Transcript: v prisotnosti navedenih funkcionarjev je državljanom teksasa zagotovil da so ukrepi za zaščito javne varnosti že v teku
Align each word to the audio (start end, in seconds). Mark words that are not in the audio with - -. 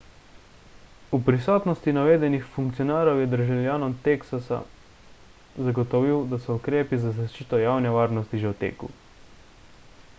v 1.09 1.17
prisotnosti 1.27 1.91
navedenih 1.99 2.45
funkcionarjev 2.53 3.17
je 3.21 3.27
državljanom 3.33 3.93
teksasa 4.07 4.57
zagotovil 5.67 6.25
da 6.31 6.39
so 6.45 6.55
ukrepi 6.61 6.99
za 7.03 7.11
zaščito 7.19 7.59
javne 7.65 7.93
varnosti 7.99 8.41
že 8.45 8.53
v 8.55 8.57
teku 8.65 8.89